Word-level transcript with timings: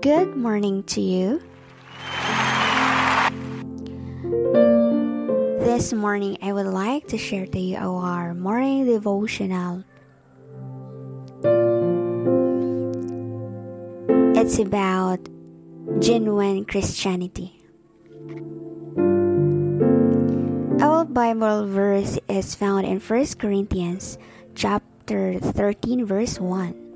Good 0.00 0.36
morning 0.36 0.82
to 0.92 1.00
you. 1.00 1.40
This 5.62 5.92
morning, 5.92 6.36
I 6.42 6.52
would 6.52 6.66
like 6.66 7.08
to 7.08 7.18
share 7.18 7.46
to 7.46 7.58
you 7.58 7.78
our 7.78 8.34
morning 8.34 8.84
devotional. 8.84 9.84
It's 14.36 14.58
about 14.58 15.20
genuine 16.00 16.66
Christianity. 16.66 17.62
Our 20.82 21.04
Bible 21.06 21.66
verse 21.66 22.18
is 22.28 22.54
found 22.54 22.86
in 22.86 23.00
1 23.00 23.26
Corinthians 23.38 24.18
chapter 24.54 25.38
13 25.38 26.04
verse 26.04 26.40
1. 26.40 26.86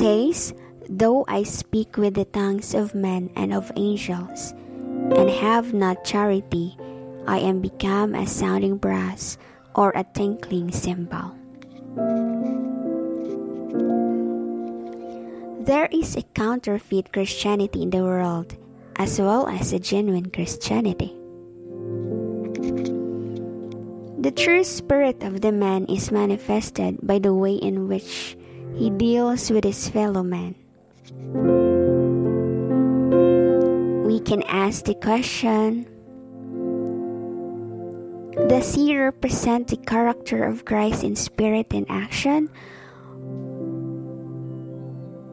Says, 0.00 0.54
Though 0.88 1.26
I 1.28 1.42
speak 1.42 1.98
with 2.00 2.14
the 2.14 2.24
tongues 2.24 2.72
of 2.72 2.96
men 2.96 3.28
and 3.36 3.52
of 3.52 3.70
angels, 3.76 4.56
and 5.12 5.28
have 5.28 5.74
not 5.74 6.08
charity, 6.08 6.72
I 7.28 7.44
am 7.44 7.60
become 7.60 8.14
a 8.14 8.26
sounding 8.26 8.80
brass 8.80 9.36
or 9.76 9.92
a 9.92 10.08
tinkling 10.08 10.72
cymbal. 10.72 11.36
There 15.68 15.92
is 15.92 16.16
a 16.16 16.24
counterfeit 16.32 17.12
Christianity 17.12 17.82
in 17.82 17.90
the 17.90 18.00
world, 18.00 18.56
as 18.96 19.20
well 19.20 19.52
as 19.52 19.74
a 19.74 19.78
genuine 19.78 20.32
Christianity. 20.32 21.12
The 24.16 24.32
true 24.32 24.64
spirit 24.64 25.22
of 25.22 25.42
the 25.42 25.52
man 25.52 25.84
is 25.92 26.10
manifested 26.10 27.04
by 27.04 27.18
the 27.18 27.34
way 27.34 27.60
in 27.60 27.86
which 27.86 28.39
he 28.76 28.90
deals 28.90 29.50
with 29.50 29.64
his 29.64 29.88
fellow 29.88 30.22
man. 30.22 30.54
We 34.06 34.20
can 34.20 34.42
ask 34.44 34.84
the 34.84 34.94
question 34.94 35.86
Does 38.48 38.74
he 38.74 38.96
represent 38.96 39.68
the 39.68 39.76
character 39.76 40.44
of 40.44 40.64
Christ 40.64 41.04
in 41.04 41.16
spirit 41.16 41.72
and 41.72 41.86
action? 41.88 42.48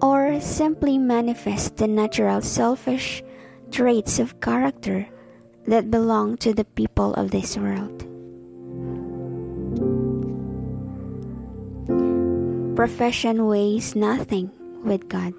Or 0.01 0.39
simply 0.39 0.97
manifest 0.97 1.77
the 1.77 1.87
natural 1.87 2.41
selfish 2.41 3.23
traits 3.71 4.19
of 4.19 4.39
character 4.41 5.07
that 5.65 5.89
belong 5.89 6.37
to 6.37 6.53
the 6.53 6.65
people 6.65 7.13
of 7.15 7.31
this 7.31 7.57
world? 7.57 8.05
Profession 12.77 13.47
weighs 13.47 13.95
nothing 13.95 14.51
with 14.85 15.09
God. 15.09 15.33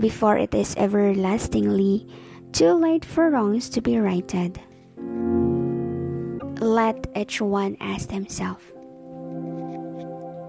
Before 0.00 0.38
it 0.38 0.54
is 0.54 0.74
everlastingly 0.80 2.08
too 2.52 2.72
late 2.72 3.04
for 3.04 3.28
wrongs 3.28 3.68
to 3.76 3.82
be 3.82 4.00
righted, 4.00 4.58
let 6.64 7.06
each 7.14 7.42
one 7.42 7.76
ask 7.80 8.10
himself 8.10 8.72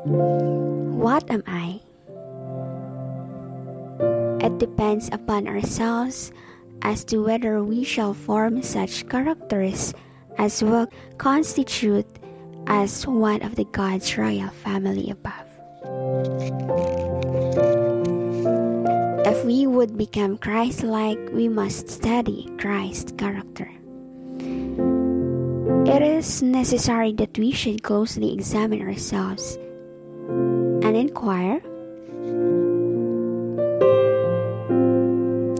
What 0.07 1.29
am 1.29 1.43
I? 1.45 1.81
It 4.39 4.57
depends 4.57 5.09
upon 5.11 5.49
ourselves 5.49 6.31
as 6.81 7.03
to 7.11 7.19
whether 7.19 7.61
we 7.61 7.83
shall 7.83 8.13
form 8.13 8.63
such 8.63 9.03
characters 9.09 9.93
as 10.37 10.63
will 10.63 10.87
constitute 11.17 12.07
as 12.70 13.06
one 13.06 13.42
of 13.42 13.56
the 13.56 13.66
God's 13.66 14.17
royal 14.17 14.50
family 14.50 15.09
above. 15.09 15.50
If 19.25 19.44
we 19.44 19.67
would 19.67 19.98
become 19.98 20.38
Christ 20.38 20.84
like, 20.84 21.20
we 21.34 21.50
must 21.50 21.90
study 21.90 22.47
Christ's 22.59 23.12
character. 23.13 23.69
It 25.90 26.02
is 26.02 26.41
necessary 26.41 27.13
that 27.13 27.38
we 27.38 27.52
should 27.52 27.84
closely 27.84 28.31
examine 28.31 28.81
ourselves 28.81 29.58
and 30.85 30.96
inquire 30.96 31.62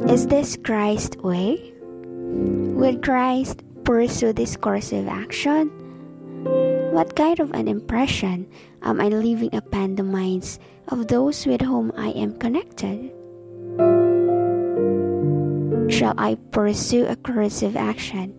Is 0.09 0.25
this 0.25 0.58
Christ's 0.58 1.18
way? 1.18 1.72
Would 1.80 3.03
Christ 3.03 3.62
pursue 3.84 4.34
this 4.34 4.58
course 4.58 4.92
of 4.92 5.08
action? 5.08 5.88
What 6.89 7.16
kind 7.16 7.39
of 7.39 7.51
an 7.53 7.67
impression 7.67 8.50
am 8.81 9.00
I 9.00 9.09
leaving 9.09 9.53
upon 9.53 9.94
the 9.94 10.03
minds 10.03 10.59
of 10.88 11.07
those 11.07 11.45
with 11.45 11.61
whom 11.61 11.94
I 11.95 12.09
am 12.17 12.33
connected? 12.39 13.13
Shall 15.94 16.17
I 16.17 16.33
pursue 16.50 17.05
a 17.05 17.16
of 17.61 17.77
action 17.77 18.33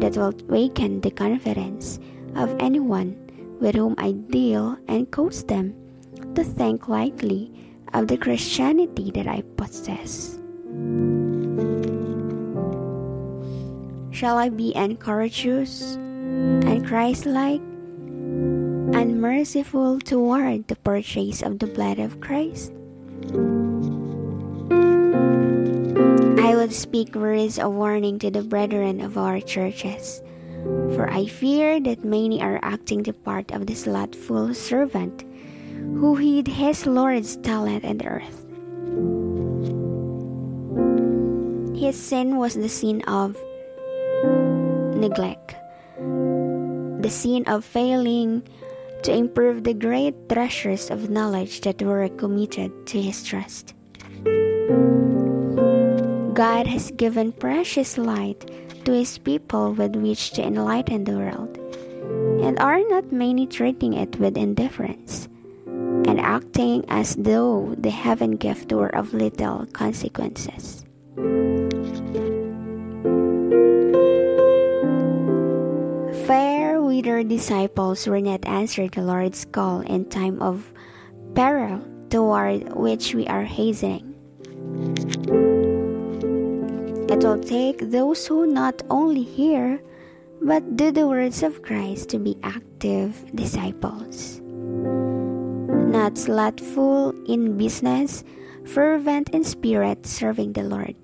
that 0.00 0.16
will 0.16 0.32
awaken 0.48 1.02
the 1.02 1.10
confidence 1.10 2.00
of 2.34 2.56
anyone 2.58 3.12
with 3.60 3.74
whom 3.74 3.94
I 3.98 4.12
deal 4.12 4.78
and 4.88 5.10
cause 5.10 5.44
them 5.44 5.74
to 6.34 6.42
think 6.42 6.88
lightly 6.88 7.52
of 7.92 8.08
the 8.08 8.16
Christianity 8.16 9.10
that 9.12 9.28
I 9.28 9.42
possess? 9.60 10.40
Shall 14.10 14.38
I 14.38 14.48
be 14.48 14.74
encouraged 14.74 15.44
and 15.44 16.86
Christ 16.86 17.26
like 17.26 17.60
and 18.94 19.20
merciful 19.20 19.98
toward 19.98 20.68
the 20.68 20.76
purchase 20.76 21.42
of 21.42 21.58
the 21.58 21.66
blood 21.66 21.98
of 21.98 22.20
Christ? 22.20 22.72
I 26.38 26.54
would 26.54 26.72
speak 26.72 27.14
words 27.14 27.58
of 27.58 27.74
warning 27.74 28.18
to 28.20 28.30
the 28.30 28.42
brethren 28.42 29.00
of 29.00 29.16
our 29.16 29.40
churches, 29.40 30.22
for 30.94 31.10
I 31.10 31.26
fear 31.26 31.80
that 31.80 32.04
many 32.04 32.42
are 32.42 32.60
acting 32.62 33.02
the 33.02 33.12
part 33.12 33.50
of 33.50 33.66
the 33.66 33.74
slothful 33.74 34.54
servant 34.54 35.24
who 35.96 36.14
hid 36.16 36.48
his 36.48 36.86
Lord's 36.86 37.36
talent 37.36 37.84
in 37.84 38.04
earth. 38.06 38.38
His 41.78 41.98
sin 41.98 42.36
was 42.36 42.54
the 42.54 42.68
sin 42.68 43.02
of 43.10 43.36
neglect, 44.94 45.56
the 47.02 47.10
sin 47.10 47.42
of 47.46 47.64
failing 47.64 48.46
to 49.02 49.12
improve 49.12 49.64
the 49.64 49.74
great 49.74 50.14
treasures 50.28 50.90
of 50.90 51.10
knowledge 51.10 51.60
that 51.62 51.82
were 51.82 52.08
committed 52.08 52.70
to 52.86 53.00
his 53.00 53.24
trust. 53.24 53.74
God 56.34 56.66
has 56.66 56.90
given 56.92 57.32
precious 57.32 57.98
light 57.98 58.40
to 58.84 58.92
his 58.92 59.18
people 59.18 59.74
with 59.74 59.96
which 59.96 60.32
to 60.32 60.42
enlighten 60.42 61.04
the 61.04 61.18
world, 61.18 61.58
and 62.42 62.58
are 62.58 62.80
not 62.88 63.12
many 63.12 63.46
treating 63.46 63.92
it 63.94 64.18
with 64.18 64.36
indifference, 64.36 65.28
and 65.66 66.18
acting 66.18 66.84
as 66.88 67.14
though 67.16 67.74
the 67.78 67.90
heaven 67.90 68.32
gift 68.36 68.72
were 68.72 68.94
of 68.94 69.12
little 69.14 69.66
consequences. 69.72 70.84
Fair-weather 76.92 77.24
disciples 77.24 78.06
were 78.06 78.20
not 78.20 78.44
answered 78.44 78.92
the 78.92 79.00
Lord's 79.00 79.46
call 79.46 79.80
in 79.80 80.04
time 80.12 80.42
of 80.42 80.74
peril 81.34 81.80
toward 82.10 82.68
which 82.76 83.14
we 83.14 83.26
are 83.28 83.44
hastening. 83.44 84.12
It 87.08 87.24
will 87.24 87.40
take 87.40 87.88
those 87.88 88.26
who 88.26 88.44
not 88.44 88.82
only 88.90 89.22
hear 89.22 89.80
but 90.42 90.76
do 90.76 90.92
the 90.92 91.08
words 91.08 91.42
of 91.42 91.62
Christ 91.62 92.10
to 92.10 92.18
be 92.18 92.36
active 92.42 93.16
disciples. 93.34 94.42
Not 95.88 96.18
slothful 96.18 97.16
in 97.24 97.56
business, 97.56 98.22
fervent 98.66 99.30
in 99.30 99.44
spirit, 99.44 100.04
serving 100.04 100.52
the 100.52 100.64
Lord. 100.64 101.01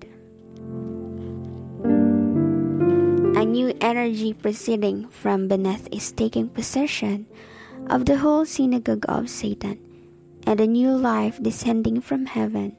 New 3.59 3.75
energy 3.81 4.31
proceeding 4.31 5.03
from 5.11 5.51
beneath 5.51 5.83
is 5.91 6.15
taking 6.15 6.47
possession 6.47 7.27
of 7.91 8.07
the 8.07 8.15
whole 8.15 8.47
synagogue 8.47 9.03
of 9.11 9.27
Satan, 9.27 9.75
and 10.47 10.61
a 10.61 10.67
new 10.67 10.95
life 10.95 11.43
descending 11.43 11.99
from 11.99 12.23
heaven 12.23 12.71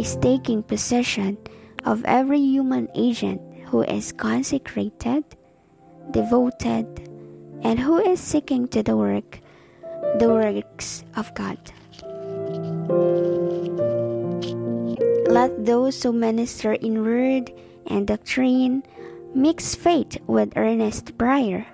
is 0.00 0.16
taking 0.16 0.62
possession 0.62 1.36
of 1.84 2.00
every 2.08 2.40
human 2.40 2.88
agent 2.96 3.44
who 3.68 3.84
is 3.84 4.16
consecrated, 4.16 5.20
devoted, 6.16 6.88
and 7.60 7.76
who 7.76 8.00
is 8.00 8.16
seeking 8.16 8.64
to 8.72 8.80
the 8.80 8.96
work 8.96 9.44
the 10.16 10.32
works 10.32 11.04
of 11.20 11.28
God. 11.36 11.60
Let 15.28 15.52
those 15.66 16.00
who 16.00 16.16
minister 16.16 16.72
in 16.72 17.04
word 17.04 17.52
and 17.84 18.06
doctrine 18.08 18.80
mix 19.36 19.74
faith 19.74 20.16
with 20.26 20.56
earnest 20.56 21.18
prayer, 21.18 21.68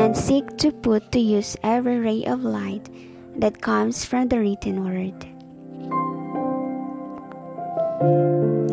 and 0.00 0.16
seek 0.16 0.56
to 0.56 0.72
put 0.72 1.12
to 1.12 1.20
use 1.20 1.58
every 1.62 1.98
ray 1.98 2.24
of 2.24 2.42
light 2.42 2.88
that 3.36 3.60
comes 3.60 4.06
from 4.06 4.28
the 4.28 4.40
written 4.40 4.82
word. 4.82 5.20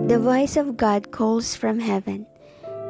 The 0.08 0.18
voice 0.18 0.56
of 0.56 0.78
God 0.78 1.12
calls 1.12 1.54
from 1.54 1.80
heaven 1.80 2.26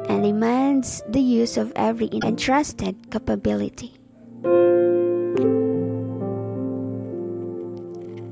and 0.08 0.22
demands 0.22 1.02
the 1.08 1.20
use 1.20 1.56
of 1.56 1.72
every 1.74 2.08
entrusted 2.22 3.10
capability. 3.10 3.98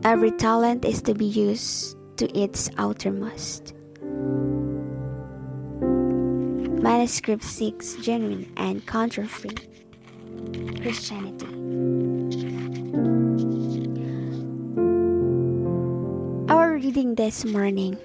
Every 0.05 0.31
talent 0.31 0.85
is 0.85 1.03
to 1.03 1.15
be 1.15 1.27
used 1.27 1.97
to 2.19 2.31
its 2.39 2.71
outermost. 2.79 3.75
Manuscript 6.85 7.43
6 7.43 7.95
Genuine 8.03 8.53
and 8.59 8.85
Counterfeit 8.85 9.65
Christianity. 10.83 11.49
Our 16.53 16.75
reading 16.75 17.15
this 17.15 17.47
morning 17.47 17.97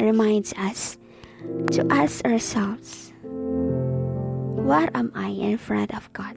reminds 0.00 0.52
us 0.54 0.98
to 1.78 1.86
ask 1.90 2.26
ourselves 2.26 3.12
what 3.22 4.90
am 4.96 5.12
I 5.14 5.28
in 5.28 5.56
front 5.56 5.94
of 5.94 6.12
God? 6.12 6.34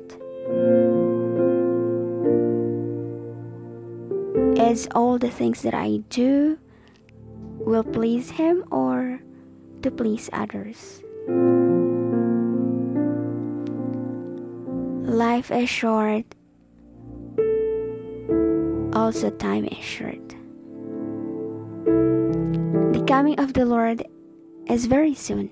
Is 4.69 4.87
all 4.93 5.17
the 5.17 5.31
things 5.31 5.63
that 5.63 5.73
I 5.73 5.97
do 6.13 6.59
will 7.57 7.83
please 7.83 8.29
Him 8.29 8.65
or 8.69 9.19
to 9.81 9.89
please 9.89 10.29
others? 10.31 11.01
Life 15.37 15.51
is 15.51 15.69
short, 15.69 16.25
also, 18.97 19.29
time 19.37 19.65
is 19.65 19.85
short. 19.85 20.29
The 21.85 23.05
coming 23.05 23.39
of 23.39 23.53
the 23.53 23.63
Lord 23.63 24.01
is 24.65 24.87
very 24.87 25.13
soon, 25.13 25.51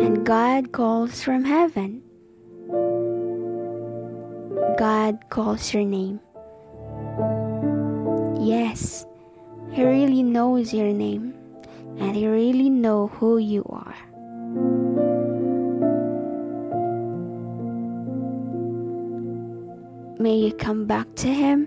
and 0.00 0.24
God 0.24 0.72
calls 0.72 1.22
from 1.22 1.44
heaven. 1.44 2.00
God 4.78 5.20
calls 5.28 5.74
your 5.74 5.84
name. 5.84 6.18
Yes, 8.40 9.04
He 9.70 9.84
really 9.84 10.22
knows 10.22 10.72
your 10.72 10.94
name, 10.94 11.34
and 11.98 12.16
He 12.16 12.26
really 12.26 12.70
knows 12.70 13.10
who 13.20 13.36
you 13.36 13.66
are. 13.68 13.87
may 20.28 20.36
you 20.36 20.52
come 20.52 20.84
back 20.84 21.06
to 21.14 21.26
Him? 21.26 21.66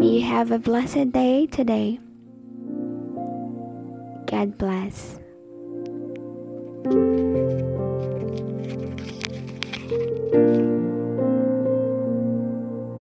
May 0.00 0.08
you 0.08 0.22
have 0.22 0.50
a 0.50 0.58
blessed 0.58 1.12
day 1.12 1.46
today. 1.46 2.00
God 4.26 4.58
bless. 4.58 5.20